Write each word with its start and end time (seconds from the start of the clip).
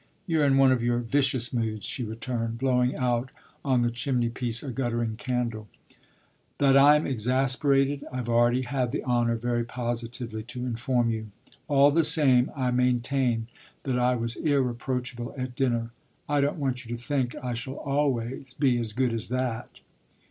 You're 0.25 0.45
in 0.45 0.57
one 0.57 0.71
of 0.71 0.81
your 0.81 0.97
vicious 0.97 1.53
moods," 1.53 1.85
she 1.85 2.03
returned, 2.03 2.57
blowing 2.57 2.95
out 2.95 3.29
on 3.63 3.83
the 3.83 3.91
chimney 3.91 4.29
piece 4.29 4.63
a 4.63 4.71
guttering 4.71 5.15
candle. 5.15 5.67
"That 6.57 6.75
I'm 6.75 7.05
exasperated 7.05 8.03
I've 8.11 8.27
already 8.27 8.63
had 8.63 8.91
the 8.91 9.03
honour 9.03 9.35
very 9.35 9.63
positively 9.63 10.41
to 10.41 10.65
inform 10.65 11.11
you. 11.11 11.27
All 11.67 11.91
the 11.91 12.03
same 12.03 12.49
I 12.55 12.71
maintain 12.71 13.45
that 13.83 13.99
I 13.99 14.15
was 14.15 14.37
irreproachable 14.37 15.35
at 15.37 15.55
dinner. 15.55 15.91
I 16.27 16.41
don't 16.41 16.57
want 16.57 16.83
you 16.83 16.97
to 16.97 17.03
think 17.03 17.35
I 17.35 17.53
shall 17.53 17.75
always 17.75 18.55
be 18.55 18.79
as 18.79 18.93
good 18.93 19.13
as 19.13 19.27
that." 19.29 19.69